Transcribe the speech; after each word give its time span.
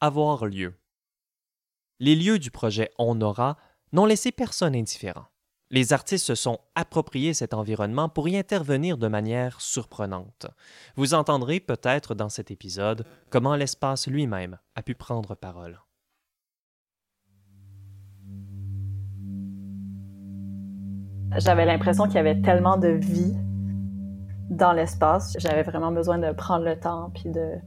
avoir 0.00 0.46
lieu. 0.46 0.74
Les 2.00 2.14
lieux 2.14 2.38
du 2.38 2.50
projet 2.50 2.90
On 2.98 3.20
Aura 3.20 3.56
n'ont 3.92 4.06
laissé 4.06 4.30
personne 4.30 4.76
indifférent. 4.76 5.26
Les 5.70 5.92
artistes 5.92 6.26
se 6.26 6.34
sont 6.34 6.58
appropriés 6.74 7.34
cet 7.34 7.52
environnement 7.52 8.08
pour 8.08 8.28
y 8.28 8.38
intervenir 8.38 8.96
de 8.96 9.08
manière 9.08 9.60
surprenante. 9.60 10.46
Vous 10.96 11.12
entendrez 11.12 11.60
peut-être 11.60 12.14
dans 12.14 12.30
cet 12.30 12.50
épisode 12.50 13.04
comment 13.28 13.54
l'espace 13.54 14.06
lui-même 14.06 14.58
a 14.76 14.82
pu 14.82 14.94
prendre 14.94 15.34
parole. 15.34 15.78
J'avais 21.36 21.66
l'impression 21.66 22.06
qu'il 22.06 22.14
y 22.14 22.18
avait 22.18 22.40
tellement 22.40 22.78
de 22.78 22.88
vie 22.88 23.34
dans 24.48 24.72
l'espace. 24.72 25.36
J'avais 25.38 25.62
vraiment 25.62 25.92
besoin 25.92 26.18
de 26.18 26.32
prendre 26.32 26.64
le 26.64 26.80
temps 26.80 27.10
puis 27.14 27.28
de, 27.28 27.58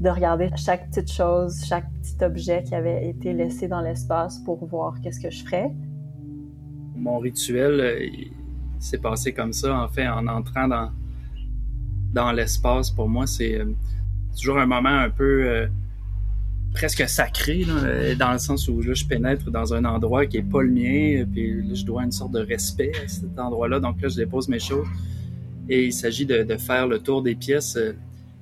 de 0.00 0.08
regarder 0.10 0.50
chaque 0.56 0.90
petite 0.90 1.10
chose, 1.10 1.64
chaque 1.64 1.90
petit 2.00 2.24
objet 2.24 2.62
qui 2.62 2.74
avait 2.74 3.08
été 3.08 3.32
laissé 3.32 3.66
dans 3.66 3.80
l'espace 3.80 4.38
pour 4.44 4.64
voir 4.66 5.00
qu'est-ce 5.02 5.20
que 5.20 5.30
je 5.30 5.44
ferais. 5.44 5.72
Mon 6.96 7.18
rituel 7.18 7.80
euh, 7.80 8.06
s'est 8.78 8.98
passé 8.98 9.32
comme 9.32 9.52
ça, 9.52 9.76
en 9.76 9.88
fait, 9.88 10.06
en 10.06 10.26
entrant 10.28 10.68
dans, 10.68 10.90
dans 12.12 12.30
l'espace. 12.30 12.90
Pour 12.90 13.08
moi, 13.08 13.26
c'est 13.26 13.58
euh, 13.58 13.72
toujours 14.36 14.58
un 14.58 14.66
moment 14.66 14.88
un 14.88 15.10
peu 15.10 15.48
euh, 15.48 15.66
presque 16.74 17.08
sacré, 17.08 17.64
dans 18.18 18.32
le 18.32 18.38
sens 18.38 18.68
où 18.68 18.80
là, 18.80 18.94
je 18.94 19.04
pénètre 19.04 19.50
dans 19.50 19.74
un 19.74 19.84
endroit 19.84 20.26
qui 20.26 20.36
est 20.36 20.48
pas 20.48 20.62
le 20.62 20.70
mien, 20.70 21.24
puis 21.30 21.60
là, 21.60 21.74
je 21.74 21.84
dois 21.84 22.04
une 22.04 22.12
sorte 22.12 22.32
de 22.32 22.40
respect 22.40 22.92
à 23.04 23.08
cet 23.08 23.36
endroit-là. 23.36 23.80
Donc 23.80 24.00
là, 24.00 24.08
je 24.08 24.16
dépose 24.16 24.48
mes 24.48 24.60
choses. 24.60 24.86
Et 25.68 25.86
il 25.86 25.92
s'agit 25.92 26.24
de, 26.24 26.56
faire 26.56 26.86
le 26.86 27.00
tour 27.00 27.22
des 27.22 27.34
pièces 27.34 27.76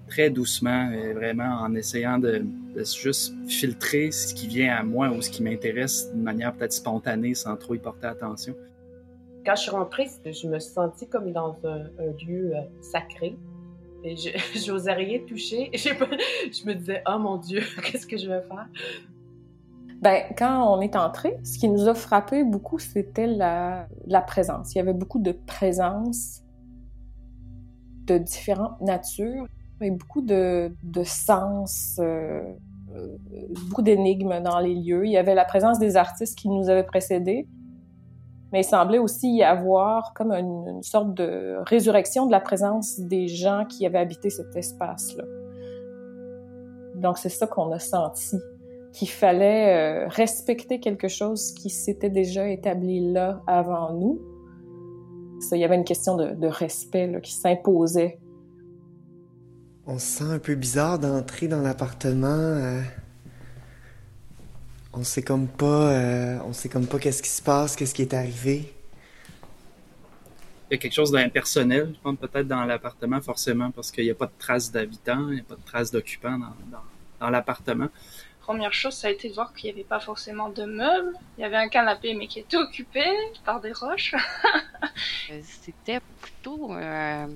très 0.08 0.30
doucement, 0.30 0.90
vraiment 1.14 1.60
en 1.60 1.74
essayant 1.74 2.18
de, 2.18 2.44
de, 2.74 2.84
juste 2.84 3.34
filtrer 3.48 4.10
ce 4.10 4.34
qui 4.34 4.46
vient 4.46 4.76
à 4.76 4.82
moi 4.82 5.10
ou 5.10 5.20
ce 5.20 5.30
qui 5.30 5.42
m'intéresse 5.42 6.10
d'une 6.12 6.22
manière 6.22 6.52
peut-être 6.54 6.72
spontanée 6.72 7.34
sans 7.34 7.56
trop 7.56 7.74
y 7.74 7.78
porter 7.78 8.06
attention. 8.06 8.54
Quand 9.44 9.54
je 9.54 9.62
suis 9.62 9.70
rentrée, 9.70 10.08
je 10.24 10.48
me 10.48 10.58
sentis 10.58 11.08
comme 11.08 11.32
dans 11.32 11.56
un, 11.64 11.84
un 12.00 12.26
lieu 12.26 12.52
euh, 12.54 12.60
sacré. 12.80 13.36
Et 14.02 14.16
je 14.16 14.70
n'osais 14.70 14.92
rien 14.92 15.20
toucher. 15.26 15.70
Je, 15.74 15.90
je 15.90 16.66
me 16.66 16.74
disais, 16.74 17.02
oh 17.08 17.18
mon 17.18 17.38
Dieu, 17.38 17.62
qu'est-ce 17.82 18.06
que 18.06 18.16
je 18.16 18.28
vais 18.28 18.42
faire? 18.42 18.68
Ben, 20.00 20.24
quand 20.36 20.76
on 20.76 20.80
est 20.80 20.94
entré, 20.94 21.36
ce 21.42 21.58
qui 21.58 21.68
nous 21.68 21.88
a 21.88 21.94
frappé 21.94 22.44
beaucoup, 22.44 22.78
c'était 22.78 23.26
la, 23.26 23.88
la 24.06 24.20
présence. 24.20 24.74
Il 24.74 24.78
y 24.78 24.80
avait 24.80 24.92
beaucoup 24.92 25.20
de 25.20 25.32
présence 25.32 26.42
de 28.04 28.18
différentes 28.18 28.80
natures 28.80 29.46
beaucoup 29.80 30.22
de, 30.22 30.72
de 30.82 31.04
sens, 31.04 31.98
euh, 31.98 32.42
euh, 32.94 33.16
beaucoup 33.68 33.82
d'énigmes 33.82 34.40
dans 34.40 34.58
les 34.58 34.74
lieux. 34.74 35.06
Il 35.06 35.12
y 35.12 35.16
avait 35.16 35.34
la 35.34 35.44
présence 35.44 35.78
des 35.78 35.96
artistes 35.96 36.36
qui 36.38 36.48
nous 36.48 36.68
avaient 36.68 36.84
précédés, 36.84 37.46
mais 38.52 38.60
il 38.60 38.64
semblait 38.64 38.98
aussi 38.98 39.34
y 39.34 39.42
avoir 39.42 40.14
comme 40.14 40.32
une, 40.32 40.68
une 40.68 40.82
sorte 40.82 41.14
de 41.14 41.56
résurrection 41.66 42.26
de 42.26 42.32
la 42.32 42.40
présence 42.40 42.98
des 43.00 43.28
gens 43.28 43.64
qui 43.68 43.84
avaient 43.86 43.98
habité 43.98 44.30
cet 44.30 44.54
espace-là. 44.56 45.24
Donc 46.94 47.18
c'est 47.18 47.28
ça 47.28 47.46
qu'on 47.46 47.70
a 47.72 47.78
senti, 47.78 48.38
qu'il 48.92 49.10
fallait 49.10 50.04
euh, 50.04 50.08
respecter 50.08 50.80
quelque 50.80 51.08
chose 51.08 51.52
qui 51.52 51.68
s'était 51.68 52.08
déjà 52.08 52.48
établi 52.48 53.12
là 53.12 53.42
avant 53.46 53.92
nous. 53.92 54.20
Ça, 55.40 55.56
il 55.56 55.60
y 55.60 55.64
avait 55.64 55.76
une 55.76 55.84
question 55.84 56.16
de, 56.16 56.30
de 56.30 56.46
respect 56.46 57.06
là, 57.06 57.20
qui 57.20 57.34
s'imposait 57.34 58.18
on 59.86 59.98
se 59.98 60.18
sent 60.18 60.24
un 60.24 60.38
peu 60.38 60.54
bizarre 60.54 60.98
d'entrer 60.98 61.48
dans 61.48 61.62
l'appartement. 61.62 62.26
Euh... 62.26 62.82
On 64.92 65.04
sait 65.04 65.22
comme 65.22 65.46
pas, 65.46 65.92
euh... 65.92 66.38
on 66.44 66.52
sait 66.52 66.68
comme 66.68 66.86
pas 66.86 66.98
qu'est-ce 66.98 67.22
qui 67.22 67.28
se 67.28 67.42
passe, 67.42 67.76
qu'est-ce 67.76 67.94
qui 67.94 68.02
est 68.02 68.14
arrivé. 68.14 68.72
Il 70.68 70.74
y 70.74 70.76
a 70.76 70.78
quelque 70.78 70.94
chose 70.94 71.12
d'impersonnel, 71.12 71.92
je 71.94 72.00
pense 72.00 72.18
peut-être 72.18 72.48
dans 72.48 72.64
l'appartement 72.64 73.20
forcément 73.20 73.70
parce 73.70 73.92
qu'il 73.92 74.02
n'y 74.02 74.10
a 74.10 74.16
pas 74.16 74.26
de 74.26 74.32
traces 74.36 74.72
d'habitants, 74.72 75.28
il 75.28 75.34
n'y 75.34 75.40
a 75.40 75.44
pas 75.44 75.54
de 75.54 75.64
traces 75.64 75.92
d'occupants 75.92 76.36
dans, 76.38 76.56
dans, 76.72 76.82
dans 77.20 77.30
l'appartement. 77.30 77.88
Première 78.40 78.72
chose, 78.72 78.94
ça 78.94 79.06
a 79.06 79.10
été 79.10 79.28
de 79.28 79.34
voir 79.34 79.52
qu'il 79.54 79.70
n'y 79.70 79.74
avait 79.74 79.88
pas 79.88 80.00
forcément 80.00 80.48
de 80.48 80.64
meubles. 80.64 81.12
Il 81.38 81.42
y 81.42 81.44
avait 81.44 81.56
un 81.56 81.68
canapé, 81.68 82.14
mais 82.14 82.26
qui 82.26 82.40
était 82.40 82.56
occupé 82.56 83.04
par 83.44 83.60
des 83.60 83.72
roches. 83.72 84.14
C'était 85.42 86.00
plutôt 86.20 86.72
euh, 86.74 87.26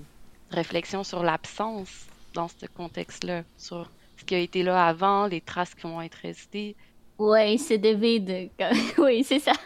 réflexion 0.51 1.05
sur 1.05 1.23
l'absence 1.23 2.10
dans 2.35 2.49
ce 2.49 2.67
contexte-là, 2.67 3.45
sur 3.57 3.91
ce 4.17 4.25
qui 4.25 4.35
a 4.35 4.39
été 4.39 4.63
là 4.63 4.87
avant, 4.87 5.27
les 5.27 5.41
traces 5.41 5.75
qui 5.75 5.83
vont 5.83 6.01
être 6.01 6.17
restées. 6.17 6.77
Oui, 7.19 7.59
c'est 7.59 7.79
de 7.79 7.91
vide. 7.91 8.51
oui, 8.99 9.25
c'est 9.25 9.41
ça. 9.41 9.53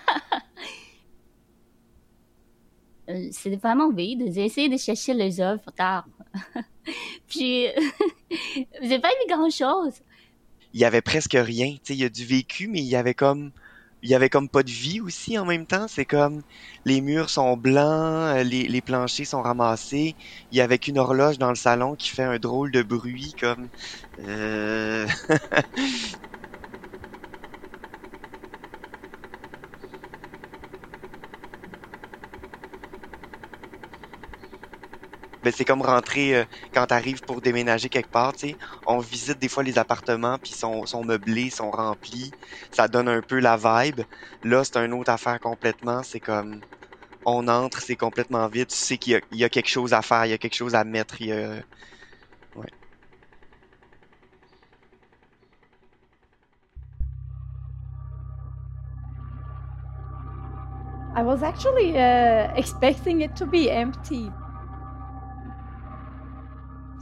Euh, 3.06 3.28
c'est 3.32 3.54
vraiment 3.56 3.92
vide. 3.92 4.32
J'ai 4.32 4.46
essayé 4.46 4.70
de 4.70 4.78
chercher 4.78 5.12
les 5.12 5.38
œuvres 5.38 5.70
tard. 5.76 6.06
Puis, 7.28 7.66
j'ai 8.80 8.98
pas 8.98 9.10
vu 9.10 9.28
grand-chose. 9.28 10.00
Il 10.72 10.80
y 10.80 10.86
avait 10.86 11.02
presque 11.02 11.36
rien. 11.38 11.72
Tu 11.72 11.80
sais, 11.82 11.94
il 11.94 12.00
y 12.00 12.04
a 12.04 12.08
du 12.08 12.24
vécu, 12.24 12.66
mais 12.66 12.78
il 12.78 12.86
y 12.86 12.96
avait 12.96 13.12
comme 13.12 13.52
il 14.04 14.10
y 14.10 14.14
avait 14.14 14.30
comme 14.30 14.48
pas 14.50 14.62
de 14.62 14.70
vie 14.70 15.00
aussi 15.00 15.38
en 15.38 15.46
même 15.46 15.66
temps. 15.66 15.88
C'est 15.88 16.06
comme 16.06 16.42
les 16.84 17.00
murs 17.02 17.30
sont 17.30 17.56
blancs, 17.56 18.36
les, 18.46 18.68
les 18.68 18.82
planchers 18.82 19.26
sont 19.26 19.42
ramassés. 19.42 20.16
Il 20.52 20.58
y 20.58 20.60
avait 20.62 20.78
qu'une 20.78 20.98
horloge 20.98 21.38
dans 21.38 21.50
le 21.50 21.56
salon 21.56 21.96
qui 21.96 22.10
fait 22.10 22.22
un 22.24 22.38
drôle 22.38 22.70
de 22.72 22.82
bruit 22.82 23.34
comme. 23.40 23.70
Euh... 24.20 25.06
ben 35.44 35.52
c'est 35.54 35.66
comme 35.66 35.82
rentrer 35.82 36.34
euh, 36.34 36.44
quand 36.72 36.86
t'arrives 36.86 37.22
pour 37.22 37.42
déménager 37.42 37.90
quelque 37.90 38.10
part, 38.10 38.32
tu. 38.32 38.56
On 38.86 38.98
visite 38.98 39.38
des 39.38 39.48
fois 39.48 39.62
les 39.62 39.78
appartements 39.78 40.38
puis 40.38 40.52
sont, 40.52 40.86
sont 40.86 41.04
meublés, 41.04 41.50
sont 41.50 41.70
remplis. 41.70 42.32
Ça 42.70 42.88
donne 42.88 43.08
un 43.08 43.20
peu 43.20 43.40
la 43.40 43.56
vibe. 43.58 44.00
Là, 44.42 44.64
c'est 44.64 44.78
une 44.78 44.94
autre 44.94 45.10
affaire 45.10 45.38
complètement. 45.40 46.02
C'est 46.02 46.20
comme 46.20 46.62
on 47.26 47.46
entre, 47.48 47.82
c'est 47.82 47.96
complètement 47.96 48.48
vide. 48.48 48.68
Tu 48.68 48.76
sais 48.76 48.96
qu'il 48.96 49.20
y, 49.32 49.44
a 49.44 49.48
quelque 49.50 49.68
chose 49.68 49.92
à 49.92 50.00
faire, 50.00 50.24
il 50.24 50.30
y 50.30 50.32
a 50.34 50.38
quelque 50.38 50.56
chose 50.56 50.74
à 50.74 50.82
mettre. 50.84 51.16
I 61.16 61.22
was 61.22 61.44
actually 61.44 61.96
uh, 61.96 62.50
expecting 62.56 63.20
it 63.20 63.36
to 63.36 63.46
be 63.46 63.70
empty. 63.70 64.32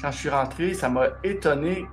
Quand 0.02 0.10
je 0.10 0.18
suis 0.18 0.28
rentré, 0.28 0.74
ça 0.74 0.88
m'a 0.88 1.06
étonné 1.22 1.86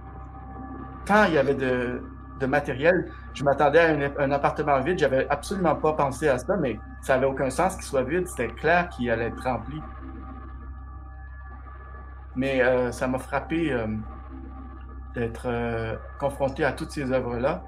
tant 1.05 1.25
il 1.25 1.35
y 1.35 1.37
avait 1.37 1.53
de, 1.53 2.01
de 2.39 2.45
matériel. 2.47 3.11
Je 3.33 3.43
m'attendais 3.43 3.79
à 3.79 3.91
un, 3.91 4.11
un, 4.17 4.31
appartement 4.31 4.79
vide. 4.81 4.99
J'avais 4.99 5.27
absolument 5.29 5.75
pas 5.75 5.93
pensé 5.93 6.27
à 6.27 6.37
ça, 6.39 6.57
mais 6.57 6.79
ça 7.01 7.15
avait 7.15 7.27
aucun 7.27 7.49
sens 7.49 7.75
qu'il 7.75 7.85
soit 7.85 8.03
vide. 8.03 8.27
C'était 8.27 8.47
clair 8.47 8.89
qu'il 8.89 9.09
allait 9.09 9.27
être 9.27 9.43
rempli. 9.43 9.79
Mais 12.35 12.61
euh, 12.61 12.91
ça 12.91 13.07
m'a 13.07 13.19
frappé 13.19 13.71
euh, 13.71 13.87
d'être 15.13 15.47
euh, 15.47 15.95
confronté 16.19 16.63
à 16.63 16.71
toutes 16.71 16.91
ces 16.91 17.11
œuvres-là. 17.11 17.63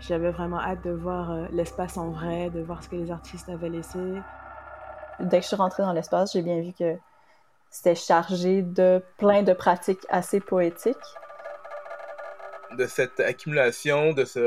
J'avais 0.00 0.30
vraiment 0.30 0.60
hâte 0.60 0.84
de 0.84 0.90
voir 0.90 1.30
euh, 1.30 1.46
l'espace 1.50 1.96
en 1.96 2.10
vrai, 2.10 2.50
de 2.50 2.60
voir 2.60 2.82
ce 2.82 2.88
que 2.88 2.96
les 2.96 3.10
artistes 3.10 3.48
avaient 3.48 3.68
laissé. 3.68 3.98
Dès 5.20 5.38
que 5.38 5.42
je 5.42 5.48
suis 5.48 5.56
rentrée 5.56 5.82
dans 5.82 5.92
l'espace, 5.92 6.32
j'ai 6.32 6.42
bien 6.42 6.60
vu 6.60 6.72
que 6.72 6.96
c'était 7.70 7.94
chargé 7.94 8.62
de 8.62 9.02
plein 9.18 9.42
de 9.42 9.52
pratiques 9.52 10.06
assez 10.08 10.40
poétiques. 10.40 10.96
De 12.76 12.86
cette 12.86 13.18
accumulation, 13.20 14.12
de, 14.12 14.26
se, 14.26 14.38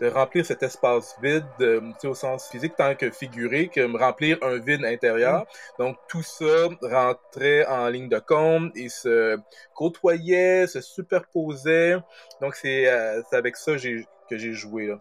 de 0.00 0.08
remplir 0.08 0.44
cet 0.44 0.62
espace 0.62 1.16
vide, 1.22 1.46
de, 1.58 1.82
au 2.04 2.14
sens 2.14 2.48
physique 2.50 2.76
tant 2.76 2.94
que 2.94 3.10
figuré, 3.10 3.68
que 3.68 3.96
remplir 3.96 4.36
un 4.42 4.58
vide 4.58 4.84
intérieur. 4.84 5.40
Mm. 5.42 5.82
Donc 5.82 5.96
tout 6.06 6.22
ça 6.22 6.68
rentrait 6.82 7.66
en 7.66 7.88
ligne 7.88 8.10
de 8.10 8.18
compte 8.18 8.76
et 8.76 8.90
se 8.90 9.38
côtoyait, 9.74 10.66
se 10.66 10.82
superposait. 10.82 11.96
Donc 12.42 12.54
c'est 12.56 12.88
euh, 12.88 13.22
avec 13.32 13.56
ça 13.56 13.72
que 13.72 14.36
j'ai 14.36 14.52
joué. 14.52 14.94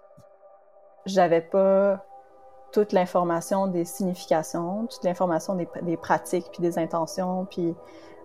J'avais 1.06 1.42
pas 1.42 2.06
toute 2.76 2.92
l'information 2.92 3.68
des 3.68 3.86
significations, 3.86 4.86
toute 4.88 5.06
l'information 5.06 5.56
des, 5.56 5.66
des, 5.84 5.96
pratiques, 5.96 6.48
puis 6.52 6.62
des 6.62 6.78
intentions, 6.78 7.48
puis 7.50 7.74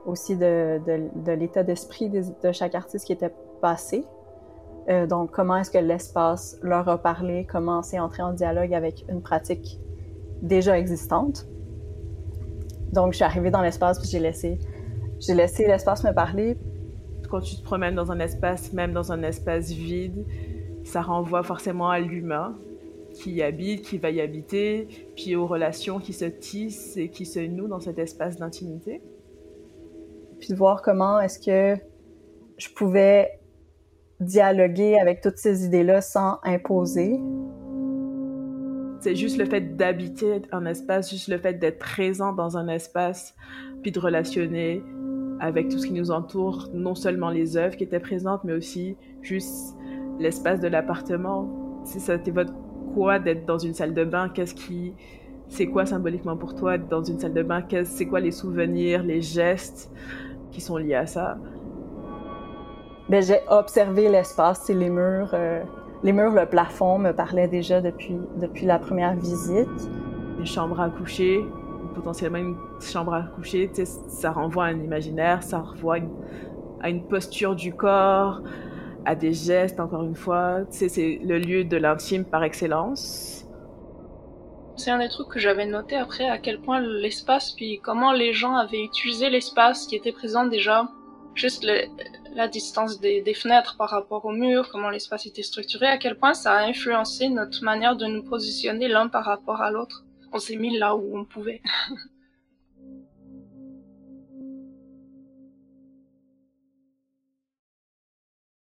aussi 0.07 0.37
de, 0.37 0.81
de, 0.85 1.33
l'état 1.33 1.63
d'esprit 1.63 2.11
de 2.11 2.51
chaque 2.51 2.75
artiste 2.75 3.07
qui 3.07 3.13
était 3.13 3.33
passé. 3.61 4.05
Euh, 4.89 5.07
donc, 5.07 5.31
comment 5.31 5.57
est-ce 5.59 5.71
que 5.71 5.79
l'espace 5.79 6.59
leur 6.63 6.89
a 6.89 6.99
parlé, 6.99 7.47
comment 7.49 7.83
c'est 7.83 8.01
entré 8.01 8.25
en 8.25 8.33
dialogue 8.33 8.75
avec 8.75 9.05
une 9.09 9.23
pratique 9.23 9.79
déjà 10.43 10.77
existante? 10.77 11.47
Donc, 12.93 13.13
je 13.13 13.19
suis 13.19 13.25
arrivée 13.25 13.53
dans 13.53 13.63
l'espace, 13.63 14.01
puis 14.01 14.09
j'ai 14.09 14.19
laissé, 14.19 14.59
j'ai 15.21 15.35
laissé 15.35 15.65
l'espace 15.69 16.03
me 16.03 16.13
parler. 16.13 16.59
quand 17.31 17.41
tu 17.41 17.55
te 17.55 17.63
promènes 17.63 17.95
dans 17.95 18.11
un 18.11 18.19
espace, 18.19 18.73
même 18.73 18.93
dans 18.93 19.13
un 19.13 19.23
espace 19.23 19.71
vide, 19.71 20.27
ça 20.83 21.03
renvoie 21.03 21.45
forcément 21.45 21.89
à 21.89 22.01
l'humain 22.01 22.57
qui 23.21 23.33
y 23.33 23.43
habite, 23.43 23.83
qui 23.83 23.99
va 23.99 24.11
y 24.11 24.21
habiter, 24.21 24.89
puis 25.15 25.37
aux 25.37 25.47
relations 25.47 25.99
qui 25.99 26.13
se 26.13 26.25
tissent 26.25 26.97
et 26.97 27.11
qui 27.11 27.27
se 27.27 27.41
nouent 27.41 27.69
dans 27.69 27.81
cet 27.81 27.99
espace 27.99 28.37
d'intimité. 28.37 29.03
Puis 30.39 30.49
de 30.49 30.55
voir 30.55 30.83
comment 30.83 31.21
est-ce 31.21 31.39
que 31.39 31.81
je 32.57 32.69
pouvais 32.71 33.41
dialoguer 34.21 34.99
avec 34.99 35.21
toutes 35.21 35.37
ces 35.37 35.65
idées-là 35.65 36.01
sans 36.01 36.39
imposer. 36.45 37.21
C'est 39.01 39.17
juste 39.17 39.39
le 39.39 39.47
fait 39.47 39.77
d'habiter 39.77 40.43
un 40.53 40.67
espace, 40.67 41.11
juste 41.11 41.29
le 41.29 41.39
fait 41.39 41.55
d'être 41.55 41.79
présent 41.79 42.35
dans 42.35 42.59
un 42.59 42.69
espace, 42.69 43.35
puis 43.83 43.93
de 43.93 43.99
relationner 43.99 44.83
avec 45.41 45.71
tout 45.71 45.79
ce 45.79 45.87
qui 45.87 45.95
nous 45.95 46.11
entoure, 46.11 46.69
non 46.75 46.95
seulement 46.95 47.31
les 47.31 47.57
œuvres 47.57 47.77
qui 47.77 47.85
étaient 47.85 48.01
présentes, 48.01 48.45
mais 48.45 48.53
aussi 48.53 48.97
juste 49.23 49.75
l'espace 50.19 50.61
de 50.61 50.69
l'appartement. 50.69 51.49
Si 51.85 51.99
ça 51.99 52.19
t'évoque 52.19 52.49
quoi 52.95 53.19
d'être 53.19 53.47
dans 53.47 53.59
une 53.59 53.75
salle 53.75 53.95
de 53.95 54.05
bain, 54.05 54.29
qu'est-ce 54.29 54.55
qui, 54.55 54.95
c'est 55.49 55.67
quoi 55.67 55.87
symboliquement 55.87 56.37
pour 56.37 56.55
toi 56.55 56.79
d'être 56.79 56.89
dans 56.89 57.03
une 57.03 57.19
salle 57.19 57.35
de 57.35 57.43
bain, 57.43 57.63
c'est 57.85 58.07
quoi 58.07 58.21
les 58.21 58.31
souvenirs, 58.31 59.03
les 59.03 59.21
gestes 59.21 59.93
qui 60.51 60.61
sont 60.61 60.77
liés 60.77 60.95
à 60.95 61.07
ça? 61.07 61.39
Ben, 63.09 63.23
j'ai 63.23 63.41
observé 63.49 64.09
l'espace, 64.09 64.69
les 64.69 64.89
murs, 64.89 65.31
euh, 65.35 65.63
les 66.05 66.13
murs, 66.13 66.33
le 66.33 66.47
plafond 66.47 66.99
me 66.99 67.13
parlaient 67.13 67.49
déjà 67.49 67.81
depuis, 67.81 68.17
depuis 68.37 68.67
la 68.67 68.79
première 68.79 69.17
visite. 69.17 69.91
Une 70.39 70.47
chambre 70.47 70.81
à 70.81 70.89
coucher, 70.89 71.45
potentiellement 71.95 72.39
une 72.39 72.57
chambre 72.81 73.15
à 73.15 73.23
coucher, 73.23 73.71
ça 73.75 74.31
renvoie 74.31 74.67
à 74.67 74.69
un 74.69 74.79
imaginaire, 74.79 75.43
ça 75.43 75.59
renvoie 75.59 75.97
à 76.81 76.89
une 76.89 77.03
posture 77.03 77.55
du 77.55 77.75
corps, 77.75 78.43
à 79.05 79.15
des 79.15 79.33
gestes, 79.33 79.81
encore 79.81 80.05
une 80.05 80.17
fois. 80.17 80.61
C'est 80.71 81.21
le 81.23 81.39
lieu 81.39 81.65
de 81.65 81.77
l'intime 81.77 82.25
par 82.25 82.45
excellence. 82.45 83.45
C'est 84.77 84.91
un 84.91 84.99
des 84.99 85.09
trucs 85.09 85.29
que 85.29 85.39
j'avais 85.39 85.67
noté 85.67 85.97
après, 85.97 86.29
à 86.29 86.39
quel 86.39 86.61
point 86.61 86.81
l'espace, 86.81 87.53
puis 87.53 87.81
comment 87.83 88.13
les 88.13 88.33
gens 88.33 88.57
avaient 88.57 88.83
utilisé 88.83 89.29
l'espace 89.29 89.87
qui 89.87 89.95
était 89.95 90.13
présent 90.13 90.47
déjà. 90.47 90.89
Juste 91.35 91.67
la 92.35 92.49
distance 92.49 92.99
des, 93.01 93.35
fenêtres 93.35 93.77
par 93.77 93.91
rapport 93.91 94.25
au 94.25 94.33
mur, 94.33 94.71
comment 94.73 94.91
l'espace 94.91 95.27
était 95.27 95.43
structuré, 95.43 95.87
à 95.87 95.99
quel 95.99 96.17
point 96.17 96.35
ça 96.35 96.53
a 96.53 96.65
influencé 96.65 97.29
notre 97.29 97.63
manière 97.63 97.97
de 97.97 98.07
nous 98.07 98.23
positionner 98.23 98.89
l'un 98.89 99.09
par 99.09 99.25
rapport 99.25 99.61
à 99.61 99.71
l'autre. 99.71 100.05
On 100.33 100.39
s'est 100.39 100.57
mis 100.57 100.79
là 100.79 100.97
où 100.97 101.17
on 101.17 101.25
pouvait. 101.25 101.61